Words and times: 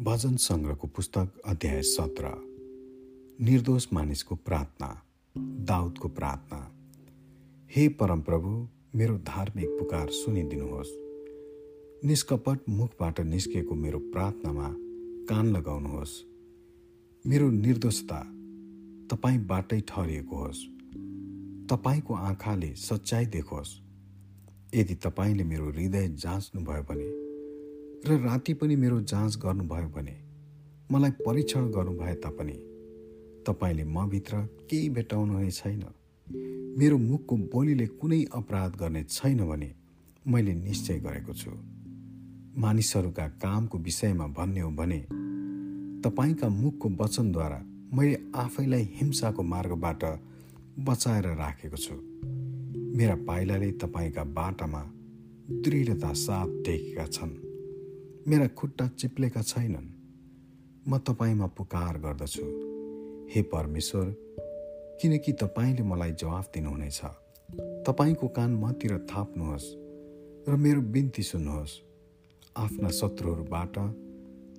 भजन 0.00 0.36
सङ्ग्रहको 0.36 0.88
पुस्तक 0.88 1.28
अध्याय 1.46 1.82
सत्र। 1.82 2.24
निर्दोष 3.40 3.86
मानिसको 3.92 4.34
प्रार्थना 4.34 5.02
दाउदको 5.38 6.08
प्रार्थना। 6.08 6.72
हे 7.76 7.88
परमप्रभु 7.88 8.68
मेरो 8.94 9.18
धार्मिक 9.18 9.66
पुकार 9.66 10.08
सुनिदिनुहोस्। 10.10 10.88
निष्कपट 12.06 12.58
मुखबाट 12.68 13.20
निस्किएको 13.20 13.74
मेरो 13.74 13.98
प्रार्थनामा 13.98 14.74
कान 15.26 15.56
लगाउनुहोस्। 15.56 16.22
मेरो 17.26 17.50
निर्दोषता 17.50 18.20
तपाईँबाटै 19.10 19.80
ठहरिएको 19.80 20.36
होस्। 20.36 20.64
तपाईँको 21.70 22.14
आँखाले 22.14 22.74
सच्चाइ 22.74 23.26
देखोस्। 23.26 23.80
यदि 24.74 24.94
तपाईँले 24.94 25.44
मेरो 25.44 25.70
हृदय 25.70 26.08
जाँच्नुभयो 26.08 26.82
भने 26.82 27.23
र 28.08 28.16
राति 28.20 28.54
पनि 28.54 28.76
मेरो 28.76 29.00
जाँच 29.00 29.36
गर्नुभयो 29.36 29.88
भने 29.88 30.16
मलाई 30.92 31.10
परीक्षण 31.10 31.70
गर्नुभए 31.70 32.14
तापनि 32.14 32.52
तपाईँले 33.46 33.84
मभित्र 33.84 34.36
केही 34.70 34.88
भेटाउनुहुने 34.88 35.50
छैन। 35.50 35.84
मेरो 36.78 36.98
मुखको 36.98 37.36
बोलीले 37.36 37.86
कुनै 37.86 38.24
अपराध 38.34 38.76
गर्ने 38.76 39.02
छैन 39.04 39.38
भने 39.48 39.74
मैले 40.28 40.54
निश्चय 40.54 40.98
गरेको 41.00 41.32
छु। 41.32 41.50
मानिसहरूका 42.60 43.28
कामको 43.28 43.78
विषयमा 43.78 44.26
भन्ने 44.26 44.60
हो 44.60 44.70
भने 44.70 44.98
तपाईँका 46.04 46.48
मुखको 46.48 46.88
वचनद्वारा 47.00 47.62
मैले 47.94 48.18
आफैलाई 48.36 48.88
हिंसाको 48.94 49.42
मार्गबाट 49.42 50.04
बचाएर 50.78 51.26
राखेको 51.26 51.76
छु। 51.76 51.94
मेरा 52.96 53.14
पाइलाले 53.14 53.72
तपाईँका 53.72 54.24
बाटामा 54.24 54.82
दृढता 55.50 56.12
साथ 56.12 56.62
टेकेका 56.64 57.06
छन्। 57.06 57.43
मेरा 58.28 58.46
खुट्टा 58.46 58.88
चिप्लेका 58.88 59.42
छैनन्। 59.42 59.88
म 60.88 60.98
तपाईँमा 60.98 61.46
पुकार 61.46 61.98
गर्दछु। 61.98 62.42
हे 63.34 63.42
परमेश्वर 63.42 64.06
किनकि 65.02 65.32
तपाईँले 65.32 65.82
मलाई 65.82 66.12
जवाफ 66.12 66.50
दिनुहुनेछ। 66.54 67.00
तपाईँको 67.86 68.28
कान 68.28 68.54
मतिर 68.54 68.98
थाप्नुहोस् 68.98 69.66
र 70.48 70.56
मेरो 70.56 70.80
बिन्ती 70.80 71.22
सुन्नुहोस्। 71.22 71.80
आफ्ना 72.56 72.88
शत्रुहरूबाट 72.88 73.78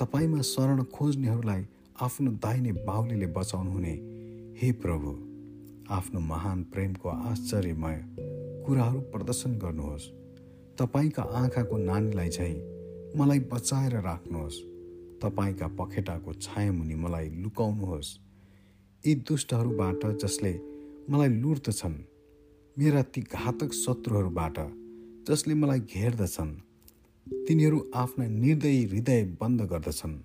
तपाईँमा 0.00 0.40
शरण 0.40 0.82
खोज्नेहरूलाई 0.84 1.66
आफ्नो 2.00 2.32
दाहिने 2.32 2.72
बाहुलीले 2.72 3.26
बचाउनुहुने 3.26 3.94
हे 4.60 4.72
प्रभु 4.72 5.10
आफ्नो 5.94 6.20
महान 6.20 6.62
प्रेमको 6.62 7.08
आश्चर्यमय 7.08 8.04
कुराहरू 8.66 9.00
प्रदर्शन 9.00 9.58
गर्नुहोस्। 9.58 10.10
तपाईँका 10.78 11.22
आँखाको 11.22 11.76
नानीलाई 11.76 12.28
चाहिँ 12.28 12.73
मलाई 13.16 13.40
बचाएर 13.40 13.94
राख्नुहोस्। 14.00 14.56
तपाईँका 15.22 15.66
पखेटाको 15.78 16.32
छायामुनि 16.34 16.94
मलाई 16.94 17.28
लुकाउनुहोस्। 17.42 18.08
यी 19.04 19.14
दुष्टहरूबाट 19.14 20.02
जसले 20.22 20.52
मलाई 21.10 21.28
लुट्दछन् 21.28 21.96
मेरा 22.76 23.02
ती 23.02 23.20
घातक 23.22 23.72
शत्रुहरूबाट 23.72 24.58
जसले 25.28 25.54
मलाई 25.54 25.80
घेर्दछन् 25.80 26.52
तिनीहरू 27.46 27.78
आफ्ना 27.94 28.26
निर्दयी 28.26 28.84
हृदय 28.84 29.22
बन्द 29.40 29.60
गर्दछन् 29.62 30.16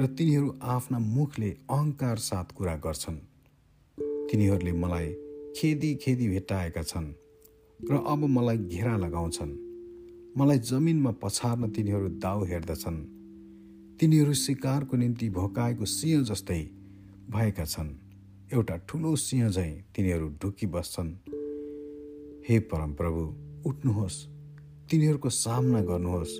र 0.00 0.06
तिनीहरू 0.06 0.48
आफ्ना 0.62 0.98
मुखले 0.98 1.50
अहङ्कार 1.70 2.16
साथ 2.18 2.48
कुरा 2.56 2.76
गर्छन्। 2.76 3.18
तिनीहरूले 4.30 4.72
मलाई 4.72 5.08
खेदी 5.56 5.94
खेदी 5.94 6.28
भेटाएका 6.28 6.82
छन् 6.82 7.12
र 7.90 8.04
अब 8.06 8.24
मलाई 8.26 8.58
घेरा 8.58 8.96
लगाउँछन्। 8.96 9.71
मलाई 10.38 10.58
जमिनमा 10.58 11.10
पछार्न 11.10 11.70
तिनीहरू 11.70 12.08
दाउ 12.08 12.44
हेर्दछन्। 12.44 12.96
तिनीहरू 14.00 14.34
शिकारको 14.34 14.96
निम्ति 14.96 15.30
भोकाएको 15.30 15.84
सिंह 15.84 16.22
जस्तै 16.24 16.62
भएका 17.30 17.64
छन्। 17.64 17.90
एउटा 18.52 18.76
ठुलो 18.76 19.16
सिंह 19.16 19.48
झैँ 19.48 19.84
तिनीहरू 19.96 20.28
ढुकी 20.28 20.66
बस्छन्। 20.66 21.10
हे 22.48 22.58
परमप्रभु 22.58 23.22
उठ्नुहोस्। 23.68 24.26
तिनीहरूको 24.90 25.30
सामना 25.30 25.80
गर्नुहोस्। 25.80 26.38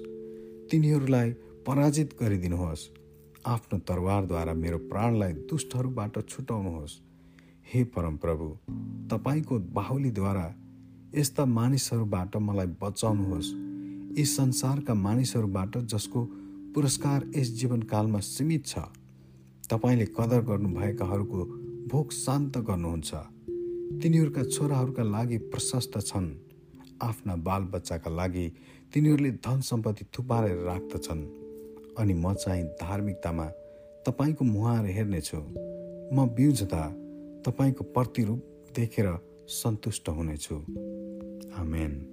तिनीहरूलाई 0.70 1.30
पराजित 1.66 2.16
गरिदिनुहोस्। 2.20 2.90
आफ्नो 3.46 3.78
तरवारद्वारा 3.78 4.54
मेरो 4.54 4.78
प्राणलाई 4.78 5.32
दुष्टहरूबाट 5.32 6.28
छुटाउनुहोस्। 6.28 7.00
हे 7.74 7.84
परमप्रभु 7.84 8.46
तपाईँको 9.10 9.58
बाहुलीद्वारा 9.58 10.54
यस्ता 11.14 11.44
मानिसहरूबाट 11.44 12.36
मलाई 12.36 12.66
बचाउनुहोस्। 12.66 13.71
यी 14.18 14.24
संसारका 14.24 14.94
मानिसहरूबाट 14.94 15.76
जसको 15.78 16.24
पुरस्कार 16.74 17.30
यस 17.36 17.50
जीवनकालमा 17.50 18.18
सीमित 18.20 18.66
छ 18.66 18.78
तपाईँले 19.70 20.04
कदर 20.04 20.40
गर्नुभएकाहरूको 20.40 21.44
भोक 21.88 22.12
शान्त 22.12 22.58
गर्नुहुन्छ। 22.58 23.14
तिनीहरूका 24.02 24.42
छोराहरूका 24.44 25.02
लागि 25.02 25.38
प्रशस्त 25.38 25.98
छन् 26.00 26.28
आफ्ना 27.02 27.36
बालबच्चाका 27.36 28.10
लागि 28.10 28.52
तिनीहरूले 28.94 29.30
धन 29.30 29.60
सम्पत्ति 29.60 30.04
थुपारेर 30.04 30.58
राख्दछन्। 30.58 31.26
अनि 31.98 32.14
म 32.14 32.34
चाहिँ 32.34 32.64
धार्मिकतामा 32.64 33.44
तपाईँको 34.06 34.44
मुहार 34.44 34.86
हेर्नेछु। 34.86 35.36
म 36.12 36.28
बिउझदा 36.36 36.88
तपाईँको 37.46 37.84
प्रतिरूप 37.84 38.40
देखेर 38.76 39.18
सन्तुष्ट 39.48 40.08
हुनेछु। 40.08 40.54
आमेन। 41.56 42.11